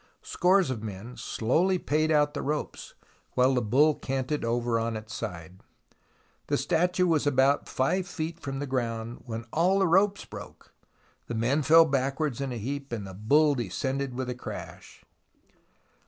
[0.23, 2.95] Scores of men slowly paid out the ropes,
[3.33, 5.61] while the bull canted over on its side.
[6.47, 10.73] The statue was about 5 feet from the ground, when all the ropes broke,
[11.27, 15.03] the men fell backwards in a heap, and the bull descended with a crash.